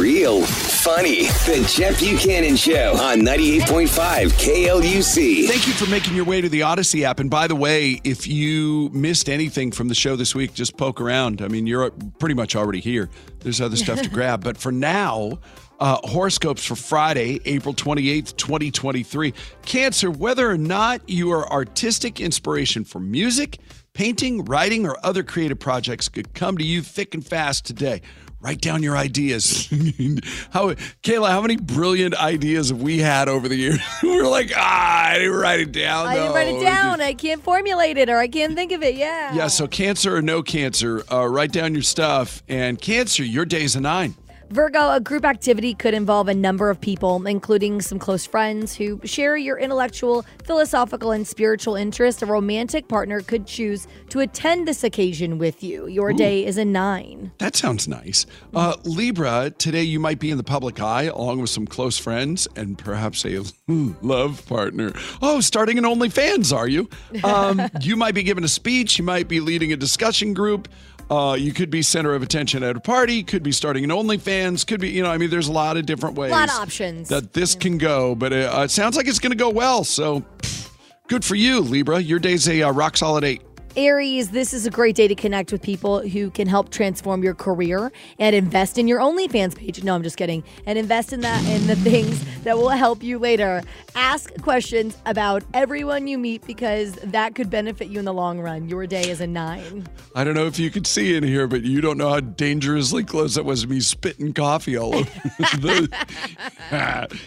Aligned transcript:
Real 0.00 0.40
funny. 0.40 1.24
The 1.24 1.62
Chet 1.68 1.98
Buchanan 1.98 2.56
Show 2.56 2.94
on 2.94 3.18
98.5 3.18 4.28
KLUC. 4.32 5.46
Thank 5.46 5.66
you 5.66 5.74
for 5.74 5.90
making 5.90 6.16
your 6.16 6.24
way 6.24 6.40
to 6.40 6.48
the 6.48 6.62
Odyssey 6.62 7.04
app. 7.04 7.20
And 7.20 7.28
by 7.28 7.46
the 7.46 7.54
way, 7.54 8.00
if 8.02 8.26
you 8.26 8.88
missed 8.94 9.28
anything 9.28 9.72
from 9.72 9.88
the 9.88 9.94
show 9.94 10.16
this 10.16 10.34
week, 10.34 10.54
just 10.54 10.78
poke 10.78 11.02
around. 11.02 11.42
I 11.42 11.48
mean, 11.48 11.66
you're 11.66 11.90
pretty 12.18 12.34
much 12.34 12.56
already 12.56 12.80
here. 12.80 13.10
There's 13.40 13.60
other 13.60 13.76
stuff 13.76 14.00
to 14.00 14.08
grab. 14.10 14.42
But 14.42 14.56
for 14.56 14.72
now, 14.72 15.38
uh, 15.80 15.98
horoscopes 16.04 16.64
for 16.64 16.76
Friday, 16.76 17.38
April 17.44 17.74
28th, 17.74 18.38
2023. 18.38 19.34
Cancer, 19.66 20.10
whether 20.10 20.50
or 20.50 20.56
not 20.56 21.06
you 21.10 21.30
are 21.30 21.46
artistic 21.52 22.20
inspiration 22.20 22.84
for 22.84 23.00
music, 23.00 23.58
painting, 23.92 24.46
writing, 24.46 24.86
or 24.86 24.96
other 25.04 25.22
creative 25.22 25.58
projects 25.58 26.08
could 26.08 26.32
come 26.32 26.56
to 26.56 26.64
you 26.64 26.80
thick 26.80 27.12
and 27.12 27.26
fast 27.26 27.66
today. 27.66 28.00
Write 28.42 28.62
down 28.62 28.82
your 28.82 28.96
ideas. 28.96 29.66
how, 30.50 30.70
Kayla, 31.02 31.28
how 31.28 31.42
many 31.42 31.56
brilliant 31.56 32.14
ideas 32.14 32.70
have 32.70 32.80
we 32.80 32.98
had 32.98 33.28
over 33.28 33.48
the 33.48 33.56
years? 33.56 33.80
We're 34.02 34.26
like, 34.26 34.50
ah, 34.56 35.08
I 35.08 35.18
didn't 35.18 35.34
write 35.34 35.60
it 35.60 35.72
down. 35.72 36.06
I 36.06 36.14
didn't 36.14 36.32
write 36.32 36.48
it 36.48 36.60
down. 36.62 37.02
I 37.02 37.12
can't 37.12 37.42
formulate 37.42 37.98
it 37.98 38.08
or 38.08 38.16
I 38.16 38.28
can't 38.28 38.54
think 38.54 38.72
of 38.72 38.82
it. 38.82 38.94
Yeah. 38.94 39.34
Yeah, 39.34 39.48
so 39.48 39.66
cancer 39.66 40.16
or 40.16 40.22
no 40.22 40.42
cancer, 40.42 41.02
uh, 41.12 41.28
write 41.28 41.52
down 41.52 41.74
your 41.74 41.82
stuff. 41.82 42.42
And 42.48 42.80
cancer, 42.80 43.22
your 43.22 43.44
day's 43.44 43.76
a 43.76 43.80
nine. 43.80 44.14
Virgo, 44.50 44.90
a 44.90 44.98
group 44.98 45.24
activity 45.24 45.74
could 45.74 45.94
involve 45.94 46.26
a 46.26 46.34
number 46.34 46.70
of 46.70 46.80
people, 46.80 47.24
including 47.24 47.80
some 47.80 48.00
close 48.00 48.26
friends 48.26 48.74
who 48.74 49.00
share 49.04 49.36
your 49.36 49.56
intellectual, 49.56 50.24
philosophical, 50.42 51.12
and 51.12 51.24
spiritual 51.24 51.76
interests. 51.76 52.20
A 52.20 52.26
romantic 52.26 52.88
partner 52.88 53.20
could 53.20 53.46
choose 53.46 53.86
to 54.08 54.18
attend 54.18 54.66
this 54.66 54.82
occasion 54.82 55.38
with 55.38 55.62
you. 55.62 55.86
Your 55.86 56.12
day 56.12 56.44
is 56.44 56.58
a 56.58 56.64
nine. 56.64 57.30
That 57.38 57.54
sounds 57.54 57.86
nice. 57.86 58.26
Uh, 58.52 58.74
Libra, 58.82 59.52
today 59.56 59.84
you 59.84 60.00
might 60.00 60.18
be 60.18 60.32
in 60.32 60.36
the 60.36 60.42
public 60.42 60.80
eye 60.80 61.04
along 61.04 61.40
with 61.42 61.50
some 61.50 61.64
close 61.64 61.96
friends 61.96 62.48
and 62.56 62.76
perhaps 62.76 63.24
a 63.24 63.44
love 63.68 64.44
partner. 64.46 64.92
Oh, 65.22 65.38
starting 65.40 65.78
an 65.78 65.84
OnlyFans, 65.84 66.54
are 66.54 66.68
you? 66.68 66.88
Um, 67.22 67.60
you 67.82 67.96
might 67.96 68.14
be 68.14 68.22
giving 68.22 68.44
a 68.44 68.48
speech. 68.48 68.98
You 68.98 69.04
might 69.04 69.28
be 69.28 69.40
leading 69.40 69.72
a 69.72 69.76
discussion 69.76 70.32
group. 70.32 70.68
Uh, 71.10 71.34
you 71.34 71.52
could 71.52 71.70
be 71.70 71.82
center 71.82 72.14
of 72.14 72.22
attention 72.22 72.62
at 72.62 72.76
a 72.76 72.80
party. 72.80 73.24
Could 73.24 73.42
be 73.42 73.50
starting 73.50 73.82
an 73.82 73.90
OnlyFans. 73.90 74.64
Could 74.64 74.80
be, 74.80 74.90
you 74.90 75.02
know, 75.02 75.10
I 75.10 75.18
mean, 75.18 75.28
there's 75.28 75.48
a 75.48 75.52
lot 75.52 75.76
of 75.76 75.84
different 75.84 76.16
ways. 76.16 76.30
A 76.30 76.34
lot 76.34 76.48
of 76.48 76.54
options. 76.54 77.08
that 77.08 77.32
this 77.32 77.56
can 77.56 77.78
go, 77.78 78.14
but 78.14 78.32
it, 78.32 78.44
uh, 78.46 78.62
it 78.62 78.70
sounds 78.70 78.96
like 78.96 79.08
it's 79.08 79.18
going 79.18 79.32
to 79.32 79.36
go 79.36 79.50
well. 79.50 79.82
So 79.82 80.20
pff, 80.20 80.70
good 81.08 81.24
for 81.24 81.34
you, 81.34 81.60
Libra. 81.60 81.98
Your 81.98 82.20
day's 82.20 82.48
a 82.48 82.62
uh, 82.62 82.70
rock 82.72 82.96
solid 82.96 83.24
eight. 83.24 83.42
Aries, 83.76 84.30
this 84.30 84.52
is 84.52 84.66
a 84.66 84.70
great 84.70 84.96
day 84.96 85.06
to 85.06 85.14
connect 85.14 85.52
with 85.52 85.62
people 85.62 86.00
who 86.00 86.30
can 86.30 86.48
help 86.48 86.70
transform 86.70 87.22
your 87.22 87.34
career 87.34 87.92
and 88.18 88.34
invest 88.34 88.78
in 88.78 88.88
your 88.88 88.98
OnlyFans 88.98 89.54
page. 89.54 89.84
No, 89.84 89.94
I'm 89.94 90.02
just 90.02 90.16
kidding. 90.16 90.42
And 90.66 90.76
invest 90.76 91.12
in 91.12 91.20
that 91.20 91.44
in 91.46 91.68
the 91.68 91.76
things 91.76 92.24
that 92.42 92.58
will 92.58 92.70
help 92.70 93.02
you 93.02 93.18
later. 93.18 93.62
Ask 93.94 94.34
questions 94.42 94.98
about 95.06 95.44
everyone 95.54 96.08
you 96.08 96.18
meet 96.18 96.44
because 96.46 96.94
that 97.04 97.36
could 97.36 97.48
benefit 97.48 97.88
you 97.88 98.00
in 98.00 98.04
the 98.04 98.12
long 98.12 98.40
run. 98.40 98.68
Your 98.68 98.86
day 98.86 99.08
is 99.08 99.20
a 99.20 99.26
nine. 99.26 99.86
I 100.16 100.24
don't 100.24 100.34
know 100.34 100.46
if 100.46 100.58
you 100.58 100.70
could 100.70 100.86
see 100.86 101.14
in 101.14 101.22
here, 101.22 101.46
but 101.46 101.62
you 101.62 101.80
don't 101.80 101.96
know 101.96 102.08
how 102.08 102.20
dangerously 102.20 103.04
close 103.04 103.36
it 103.36 103.44
was 103.44 103.62
to 103.62 103.68
me 103.68 103.78
spitting 103.80 104.32
coffee 104.32 104.76
all 104.76 104.96
over 104.96 105.10
the 105.60 105.88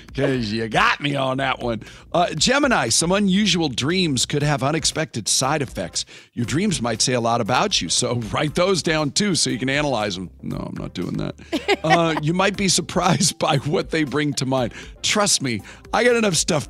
because 0.07 0.51
you 0.53 0.67
got 0.67 0.99
me 0.99 1.15
on 1.15 1.37
that 1.37 1.59
one. 1.59 1.83
Uh, 2.11 2.33
Gemini, 2.33 2.89
some 2.89 3.11
unusual 3.11 3.69
dreams 3.69 4.25
could 4.25 4.43
have 4.43 4.61
unexpected 4.61 5.27
side 5.27 5.61
effects. 5.61 6.05
Your 6.35 6.47
dreams 6.47 6.81
might 6.81 6.99
say 6.99 7.13
a 7.13 7.21
lot 7.21 7.41
about 7.41 7.79
you, 7.79 7.89
so 7.89 8.15
write 8.31 8.55
those 8.55 8.81
down 8.81 9.11
too 9.11 9.35
so 9.35 9.51
you 9.51 9.59
can 9.59 9.69
analyze 9.69 10.15
them. 10.15 10.31
No, 10.41 10.57
I'm 10.57 10.75
not 10.75 10.93
doing 10.93 11.17
that. 11.17 11.35
Uh, 11.83 12.15
you 12.21 12.33
might 12.33 12.55
be 12.55 12.69
surprised 12.69 13.37
by 13.39 13.57
what 13.57 13.89
they 13.89 14.05
bring 14.05 14.33
to 14.33 14.45
mind. 14.45 14.73
Trust 15.01 15.41
me, 15.41 15.61
I 15.91 16.05
got 16.05 16.15
enough 16.15 16.35
stuff 16.35 16.69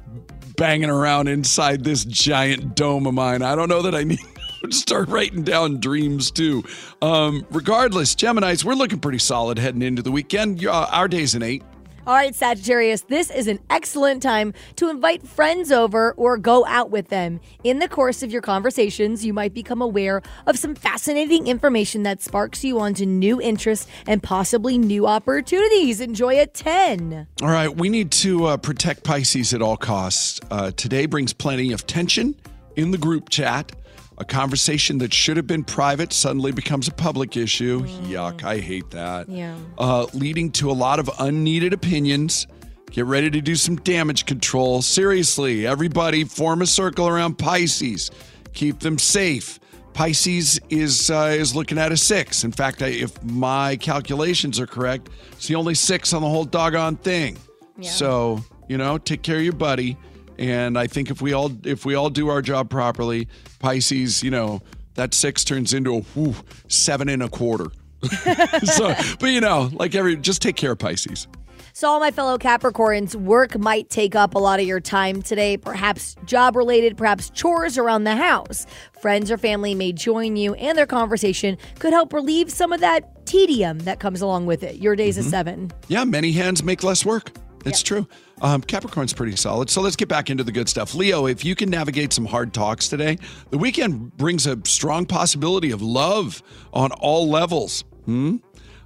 banging 0.58 0.90
around 0.90 1.28
inside 1.28 1.84
this 1.84 2.04
giant 2.04 2.76
dome 2.76 3.06
of 3.06 3.14
mine. 3.14 3.44
I 3.44 3.56
don't 3.56 3.70
know 3.70 3.84
that 3.84 3.94
I 3.94 4.04
need 4.04 4.20
to 4.64 4.72
start 4.72 5.10
writing 5.10 5.44
down 5.44 5.80
dreams 5.80 6.32
too. 6.32 6.64
Um, 7.04 7.46
regardless, 7.52 8.16
Geminis, 8.16 8.64
we're 8.64 8.74
looking 8.74 9.00
pretty 9.00 9.20
solid 9.20 9.60
heading 9.60 9.84
into 9.84 10.02
the 10.02 10.12
weekend. 10.12 10.66
Uh, 10.66 10.88
our 10.92 11.08
day's 11.08 11.36
an 11.36 11.44
eight. 11.44 11.62
All 12.06 12.14
right, 12.14 12.36
Sagittarius, 12.36 13.04
this 13.04 13.32
is 13.32 13.48
an 13.48 13.60
excellent 13.70 14.22
time 14.22 14.54
to 14.76 14.90
invite 14.90 15.26
friends 15.26 15.72
over 15.72 16.12
or 16.18 16.38
go 16.38 16.66
out 16.66 16.90
with 16.90 17.08
them. 17.08 17.40
In 17.64 17.80
the 17.80 17.88
course 17.88 18.22
of 18.22 18.30
your 18.30 18.42
conversations, 18.42 19.24
you 19.24 19.32
might 19.32 19.54
become 19.54 19.82
aware 19.82 20.22
of 20.46 20.60
some 20.60 20.76
fascinating 20.76 21.48
information 21.48 22.04
that 22.04 22.22
sparks 22.22 22.62
you 22.62 22.78
onto 22.82 23.06
new 23.06 23.40
interests 23.40 23.88
and 24.06 24.22
possibly 24.22 24.78
new 24.78 25.08
opportunities. 25.08 26.02
Enjoy 26.02 26.42
a 26.42 26.46
10. 26.46 27.26
All 27.42 27.48
right, 27.48 27.74
we 27.74 27.88
need 27.88 28.12
to 28.12 28.48
uh, 28.48 28.58
protect 28.58 29.06
Pisces 29.06 29.54
at 29.54 29.62
all 29.62 29.78
costs. 29.78 30.42
Uh, 30.52 30.72
today 30.72 31.06
brings 31.06 31.32
plenty 31.32 31.72
of 31.72 31.88
tension 31.88 32.36
in 32.76 32.92
the 32.92 32.98
group 32.98 33.30
chat. 33.30 33.72
A 34.18 34.26
conversation 34.26 35.00
that 35.00 35.14
should 35.14 35.38
have 35.38 35.48
been 35.48 35.64
private 35.64 36.14
suddenly 36.14 36.52
becomes 36.52 36.88
a 36.88 36.92
public 36.92 37.36
issue. 37.36 37.84
Yuck, 38.04 38.44
I 38.44 38.60
hate 38.60 38.92
that. 38.92 39.28
Yeah. 39.28 39.58
Uh, 39.78 40.06
leading 40.14 40.52
to 40.54 40.70
a 40.70 40.74
lot 40.74 41.00
of 41.00 41.10
unneeded 41.20 41.74
opinions. 41.74 42.46
Get 42.92 43.06
ready 43.06 43.32
to 43.32 43.42
do 43.42 43.56
some 43.56 43.78
damage 43.78 44.28
control. 44.28 44.84
Seriously, 44.84 45.66
everybody 45.66 46.24
form 46.26 46.62
a 46.62 46.68
circle 46.68 47.08
around 47.08 47.40
Pisces. 47.40 48.12
Keep 48.54 48.82
them 48.82 49.00
safe. 49.00 49.60
Pisces 49.94 50.60
is 50.70 51.10
uh, 51.10 51.36
is 51.36 51.56
looking 51.56 51.80
at 51.80 51.92
a 51.92 51.98
six. 51.98 52.44
In 52.44 52.52
fact, 52.52 52.82
I, 52.84 52.88
if 52.88 53.24
my 53.24 53.78
calculations 53.78 54.60
are 54.60 54.68
correct, 54.68 55.10
it's 55.32 55.48
the 55.48 55.56
only 55.56 55.74
six 55.76 56.14
on 56.14 56.22
the 56.22 56.30
whole 56.30 56.46
doggone 56.46 56.98
thing. 56.98 57.38
So 57.82 58.44
you 58.68 58.78
know, 58.78 58.98
take 59.00 59.24
care 59.24 59.38
of 59.38 59.44
your 59.44 59.54
buddy. 59.54 59.98
And 60.38 60.78
I 60.78 60.88
think 60.88 61.12
if 61.12 61.22
we 61.22 61.34
all 61.34 61.52
if 61.64 61.86
we 61.86 61.96
all 61.96 62.10
do 62.10 62.30
our 62.30 62.42
job 62.42 62.70
properly, 62.70 63.28
Pisces, 63.60 64.24
you 64.24 64.32
know, 64.32 64.62
that 64.96 65.14
six 65.14 65.44
turns 65.44 65.74
into 65.74 65.96
a 65.96 66.02
whew, 66.02 66.36
seven 66.68 67.10
and 67.10 67.24
a 67.24 67.30
quarter. 67.30 67.68
so, 68.64 68.94
but 69.20 69.30
you 69.30 69.42
know, 69.42 69.70
like 69.74 69.96
every, 69.96 70.18
just 70.18 70.42
take 70.42 70.56
care 70.56 70.74
of 70.74 70.80
Pisces. 70.80 71.28
So, 71.76 71.88
all 71.88 72.00
my 72.00 72.12
fellow 72.12 72.38
Capricorns, 72.38 73.16
work 73.16 73.58
might 73.58 73.90
take 73.90 74.14
up 74.14 74.36
a 74.36 74.40
lot 74.40 74.60
of 74.60 74.68
your 74.68 74.80
time 74.80 75.24
today, 75.24 75.58
perhaps 75.58 76.16
job 76.24 76.56
related, 76.56 76.98
perhaps 76.98 77.32
chores 77.32 77.80
around 77.80 78.04
the 78.04 78.16
house. 78.16 78.68
Friends 79.02 79.32
or 79.32 79.40
family 79.40 79.74
may 79.74 79.92
join 79.92 80.36
you, 80.36 80.54
and 80.54 80.78
their 80.78 80.86
conversation 80.86 81.58
could 81.80 81.92
help 81.92 82.14
relieve 82.14 82.52
some 82.52 82.74
of 82.74 82.80
that 82.82 83.26
tedium 83.26 83.80
that 83.80 84.00
comes 84.00 84.22
along 84.22 84.46
with 84.46 84.62
it. 84.62 84.76
Your 84.76 84.96
day's 84.96 85.18
a 85.18 85.22
mm-hmm. 85.22 85.30
seven. 85.30 85.72
Yeah, 85.88 86.04
many 86.04 86.32
hands 86.34 86.64
make 86.64 86.84
less 86.84 87.04
work. 87.04 87.32
It's 87.66 87.82
true. 87.84 88.08
Um, 88.42 88.62
Capricorn's 88.62 89.14
pretty 89.14 89.36
solid. 89.36 89.70
So 89.70 89.82
let's 89.82 89.96
get 89.96 90.10
back 90.10 90.30
into 90.30 90.44
the 90.44 90.52
good 90.52 90.68
stuff. 90.68 90.94
Leo, 90.96 91.28
if 91.28 91.46
you 91.46 91.56
can 91.56 91.70
navigate 91.70 92.12
some 92.14 92.26
hard 92.26 92.54
talks 92.54 92.90
today, 92.90 93.18
the 93.52 93.58
weekend 93.58 94.18
brings 94.18 94.46
a 94.48 94.58
strong 94.66 95.06
possibility 95.06 95.72
of 95.72 95.82
love 95.82 96.44
on 96.74 96.92
all 96.94 97.30
levels. 97.30 97.84
Hmm? 98.06 98.38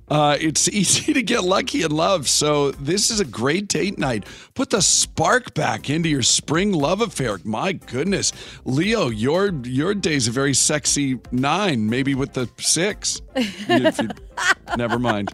Uh, 0.10 0.38
it's 0.40 0.70
easy 0.74 1.12
to 1.14 1.22
get 1.22 1.44
lucky 1.44 1.82
in 1.84 1.92
love, 1.92 2.30
so 2.30 2.72
this 2.72 3.09
is 3.09 3.20
a 3.20 3.26
great 3.26 3.68
date 3.68 3.97
night. 3.97 4.26
Put 4.53 4.70
the 4.70 4.82
spark 4.82 5.53
back 5.53 5.90
into 5.90 6.08
your 6.08 6.22
spring 6.22 6.72
love 6.72 7.02
affair. 7.02 7.40
My 7.44 7.73
goodness, 7.73 8.32
Leo, 8.64 9.09
your 9.09 9.52
your 9.66 9.94
day's 9.94 10.28
a 10.28 10.32
very 10.32 10.53
sexy 10.53 11.20
nine, 11.32 11.90
maybe 11.90 12.16
with 12.16 12.34
the 12.34 12.50
six. 12.58 13.22
You- 13.68 13.91
never 14.78 14.97
mind. 15.00 15.34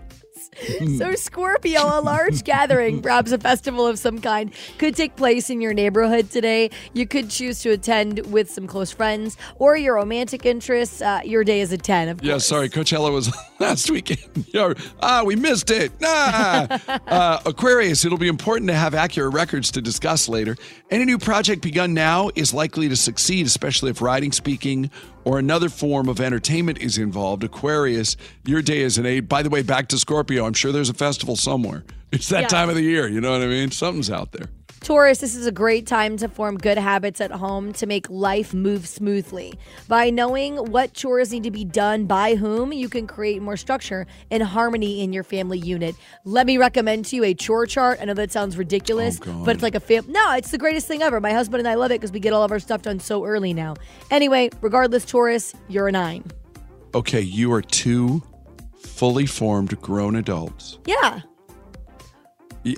So, 0.97 1.15
Scorpio, 1.15 1.81
a 1.81 2.01
large 2.01 2.43
gathering, 2.43 3.01
perhaps 3.01 3.31
a 3.31 3.37
festival 3.37 3.87
of 3.87 3.97
some 3.97 4.19
kind, 4.19 4.51
could 4.77 4.95
take 4.95 5.15
place 5.15 5.49
in 5.49 5.59
your 5.61 5.73
neighborhood 5.73 6.29
today. 6.29 6.69
You 6.93 7.07
could 7.07 7.29
choose 7.29 7.59
to 7.61 7.71
attend 7.71 8.19
with 8.31 8.49
some 8.49 8.67
close 8.67 8.91
friends 8.91 9.37
or 9.57 9.75
your 9.77 9.95
romantic 9.95 10.45
interests. 10.45 11.01
Uh, 11.01 11.21
your 11.23 11.43
day 11.43 11.61
is 11.61 11.71
a 11.71 11.77
10, 11.77 12.09
of 12.09 12.23
Yeah, 12.23 12.33
course. 12.33 12.45
sorry, 12.45 12.69
Coachella 12.69 13.11
was 13.11 13.33
last 13.59 13.89
weekend. 13.89 14.19
Ah, 15.01 15.23
we 15.25 15.35
missed 15.35 15.71
it. 15.71 15.91
Ah. 16.03 16.99
uh, 17.07 17.39
Aquarius, 17.45 18.05
it'll 18.05 18.17
be 18.17 18.27
important 18.27 18.69
to 18.69 18.75
have 18.75 18.93
accurate 18.93 19.33
records 19.33 19.71
to 19.71 19.81
discuss 19.81 20.29
later. 20.29 20.55
Any 20.89 21.05
new 21.05 21.17
project 21.17 21.61
begun 21.61 21.93
now 21.93 22.29
is 22.35 22.53
likely 22.53 22.87
to 22.89 22.95
succeed, 22.95 23.45
especially 23.45 23.89
if 23.91 24.01
writing, 24.01 24.31
speaking, 24.31 24.89
or 25.25 25.39
another 25.39 25.69
form 25.69 26.09
of 26.09 26.19
entertainment 26.19 26.77
is 26.79 26.97
involved, 26.97 27.43
Aquarius, 27.43 28.17
your 28.45 28.61
day 28.61 28.81
is 28.81 28.97
an 28.97 29.05
eight. 29.05 29.21
By 29.21 29.41
the 29.43 29.49
way, 29.49 29.61
back 29.61 29.87
to 29.89 29.97
Scorpio, 29.97 30.45
I'm 30.45 30.53
sure 30.53 30.71
there's 30.71 30.89
a 30.89 30.93
festival 30.93 31.35
somewhere. 31.35 31.83
It's 32.11 32.29
that 32.29 32.41
Yeah. 32.43 32.47
time 32.47 32.69
of 32.69 32.75
the 32.75 32.83
year. 32.83 33.07
You 33.07 33.21
know 33.21 33.31
what 33.31 33.41
I 33.41 33.47
mean? 33.47 33.71
Something's 33.71 34.09
out 34.11 34.31
there. 34.33 34.47
Taurus, 34.83 35.19
this 35.19 35.33
is 35.33 35.47
a 35.47 35.51
great 35.51 35.87
time 35.87 36.17
to 36.17 36.27
form 36.27 36.57
good 36.57 36.77
habits 36.77 37.21
at 37.21 37.31
home 37.31 37.71
to 37.71 37.85
make 37.85 38.09
life 38.09 38.53
move 38.53 38.85
smoothly. 38.85 39.57
By 39.87 40.09
knowing 40.09 40.57
what 40.57 40.93
chores 40.93 41.31
need 41.31 41.43
to 41.43 41.51
be 41.51 41.63
done 41.63 42.05
by 42.05 42.35
whom, 42.35 42.73
you 42.73 42.89
can 42.89 43.07
create 43.07 43.41
more 43.41 43.55
structure 43.55 44.05
and 44.29 44.43
harmony 44.43 45.01
in 45.01 45.13
your 45.13 45.23
family 45.23 45.57
unit. 45.57 45.95
Let 46.25 46.45
me 46.45 46.57
recommend 46.57 47.05
to 47.05 47.15
you 47.15 47.23
a 47.23 47.33
chore 47.33 47.65
chart. 47.65 47.99
I 48.01 48.05
know 48.05 48.13
that 48.13 48.33
sounds 48.33 48.57
ridiculous, 48.57 49.21
Oh, 49.25 49.45
but 49.45 49.55
it's 49.55 49.63
like 49.63 49.75
a 49.75 49.79
fam. 49.79 50.03
No, 50.09 50.33
it's 50.35 50.51
the 50.51 50.57
greatest 50.57 50.85
thing 50.85 51.01
ever. 51.01 51.21
My 51.21 51.31
husband 51.31 51.59
and 51.59 51.67
I 51.69 51.75
love 51.75 51.91
it 51.91 52.01
because 52.01 52.11
we 52.11 52.19
get 52.19 52.33
all 52.33 52.43
of 52.43 52.51
our 52.51 52.59
stuff 52.59 52.81
done 52.81 52.99
so 52.99 53.23
early 53.23 53.53
now. 53.53 53.75
Anyway, 54.11 54.49
regardless, 54.59 55.05
Taurus, 55.05 55.53
you're 55.69 55.87
a 55.87 55.93
nine. 55.93 56.25
Okay, 56.93 57.21
you 57.21 57.53
are 57.53 57.61
two 57.61 58.21
fully 58.75 59.27
formed 59.27 59.79
grown 59.79 60.17
adults. 60.17 60.77
Yeah. 60.85 61.21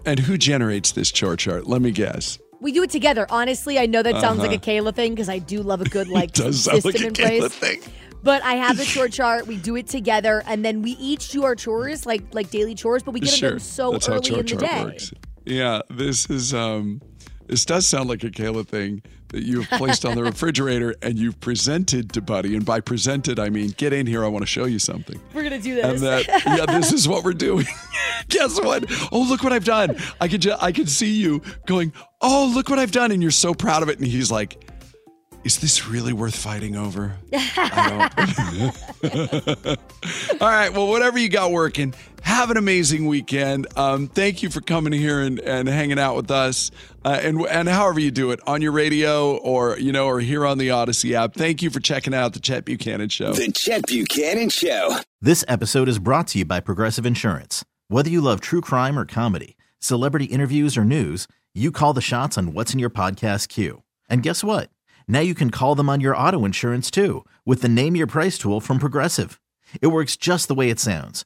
And 0.05 0.19
who 0.19 0.37
generates 0.37 0.91
this 0.91 1.11
chore 1.11 1.35
chart? 1.35 1.67
Let 1.67 1.81
me 1.81 1.91
guess. 1.91 2.39
We 2.61 2.71
do 2.71 2.83
it 2.83 2.89
together. 2.89 3.27
Honestly, 3.29 3.77
I 3.77 3.85
know 3.85 4.01
that 4.01 4.19
sounds 4.21 4.39
like 4.39 4.51
a 4.51 4.57
Kayla 4.57 4.95
thing 4.95 5.13
because 5.13 5.29
I 5.29 5.39
do 5.39 5.61
love 5.61 5.81
a 5.81 5.85
good 5.89 6.07
like 6.09 6.37
Uh-huh. 6.37 6.47
Does 6.47 6.63
sound 6.63 6.81
system 6.83 6.93
like 6.93 7.03
a 7.03 7.07
in 7.07 7.13
Kayla 7.13 7.39
place. 7.59 7.79
thing. 7.81 7.93
But 8.23 8.41
I 8.43 8.53
have 8.53 8.77
the 8.77 8.85
chore 8.85 9.07
chart. 9.19 9.45
We 9.45 9.57
do 9.57 9.75
it 9.75 9.85
together, 9.87 10.41
and 10.47 10.65
then 10.65 10.81
we 10.81 10.91
each 10.91 11.29
do 11.29 11.43
our 11.43 11.55
chores, 11.55 12.05
like 12.07 12.23
like 12.33 12.49
daily 12.49 12.73
chores. 12.73 13.03
But 13.03 13.11
we 13.13 13.19
get 13.19 13.29
Sure. 13.29 13.51
them 13.51 13.59
so 13.59 13.91
That's 13.91 14.09
early 14.09 14.39
in 14.39 14.45
the 14.47 14.55
day. 14.55 14.83
works. 14.83 15.13
Yeah, 15.45 15.81
this 15.91 16.27
is 16.31 16.51
um 16.53 17.01
this 17.47 17.65
does 17.65 17.85
sound 17.87 18.09
like 18.09 18.23
a 18.23 18.29
Kayla 18.29 18.67
thing 18.67 19.01
that 19.29 19.43
you've 19.43 19.67
placed 19.69 20.05
on 20.05 20.15
the 20.15 20.23
refrigerator 20.31 20.95
and 21.01 21.17
you've 21.17 21.39
presented 21.39 22.11
to 22.13 22.21
Buddy. 22.21 22.55
And 22.55 22.65
by 22.65 22.79
presented, 22.79 23.39
I 23.39 23.49
mean 23.49 23.69
get 23.77 23.91
in 23.93 24.07
here. 24.07 24.23
I 24.23 24.27
want 24.27 24.43
to 24.43 24.47
show 24.47 24.65
you 24.65 24.79
something. 24.79 25.19
We're 25.33 25.43
gonna 25.43 25.59
do 25.59 25.79
And 25.81 25.99
this. 25.99 26.27
that 26.27 26.43
yeah, 26.45 26.65
this 26.65 26.91
is 26.93 27.07
what 27.07 27.23
we're 27.23 27.33
doing. 27.33 27.65
Guess 28.29 28.59
what? 28.61 28.85
Oh, 29.11 29.25
look 29.27 29.43
what 29.43 29.53
I've 29.53 29.65
done. 29.65 29.97
I 30.21 30.27
could 30.27 30.41
ju- 30.41 30.55
I 30.61 30.71
could 30.71 30.89
see 30.89 31.11
you 31.13 31.41
going, 31.65 31.91
"Oh, 32.21 32.51
look 32.53 32.69
what 32.69 32.79
I've 32.79 32.91
done," 32.91 33.11
and 33.11 33.21
you're 33.21 33.31
so 33.31 33.53
proud 33.53 33.83
of 33.83 33.89
it. 33.89 33.99
And 33.99 34.07
he's 34.07 34.31
like, 34.31 34.63
"Is 35.43 35.59
this 35.59 35.87
really 35.87 36.13
worth 36.13 36.35
fighting 36.35 36.75
over?" 36.75 37.15
All 37.33 37.39
right. 40.49 40.71
Well, 40.73 40.87
whatever 40.87 41.17
you 41.19 41.29
got 41.29 41.51
working, 41.51 41.93
have 42.35 42.51
an 42.51 42.57
amazing 42.57 43.07
weekend. 43.07 43.65
Um, 43.77 44.07
thank 44.07 44.43
you 44.43 44.49
for 44.49 44.59
coming 44.59 44.91
here 44.91 45.21
and, 45.21 45.39
and 45.39 45.69
hanging 45.69 45.97
out 45.97 46.17
with 46.17 46.29
us, 46.29 46.69
uh, 47.05 47.17
and 47.23 47.39
and 47.47 47.69
however 47.69 47.99
you 47.99 48.11
do 48.11 48.31
it 48.31 48.41
on 48.45 48.61
your 48.61 48.73
radio 48.73 49.37
or 49.37 49.79
you 49.79 49.93
know 49.93 50.05
or 50.05 50.19
here 50.19 50.45
on 50.45 50.57
the 50.57 50.69
Odyssey 50.69 51.15
app. 51.15 51.33
Thank 51.33 51.61
you 51.61 51.69
for 51.69 51.79
checking 51.79 52.13
out 52.13 52.33
the 52.33 52.41
Chet 52.41 52.65
Buchanan 52.65 53.07
Show. 53.07 53.31
The 53.31 53.51
Chet 53.51 53.87
Buchanan 53.87 54.49
Show. 54.49 54.97
This 55.21 55.45
episode 55.47 55.87
is 55.87 55.97
brought 55.97 56.27
to 56.27 56.39
you 56.39 56.45
by 56.45 56.59
Progressive 56.59 57.05
Insurance. 57.05 57.63
Whether 57.87 58.09
you 58.09 58.19
love 58.19 58.41
true 58.41 58.61
crime 58.61 58.99
or 58.99 59.05
comedy, 59.05 59.55
celebrity 59.79 60.25
interviews 60.25 60.77
or 60.77 60.83
news, 60.83 61.29
you 61.53 61.71
call 61.71 61.93
the 61.93 62.01
shots 62.01 62.37
on 62.37 62.51
what's 62.51 62.73
in 62.73 62.79
your 62.79 62.89
podcast 62.89 63.47
queue. 63.47 63.83
And 64.09 64.21
guess 64.21 64.43
what? 64.43 64.69
Now 65.07 65.21
you 65.21 65.35
can 65.35 65.51
call 65.51 65.73
them 65.73 65.89
on 65.89 66.01
your 66.01 66.17
auto 66.17 66.43
insurance 66.43 66.91
too 66.91 67.23
with 67.45 67.61
the 67.61 67.69
Name 67.69 67.95
Your 67.95 68.07
Price 68.07 68.37
tool 68.37 68.59
from 68.59 68.77
Progressive. 68.77 69.39
It 69.81 69.87
works 69.87 70.17
just 70.17 70.49
the 70.49 70.55
way 70.55 70.69
it 70.69 70.79
sounds. 70.81 71.25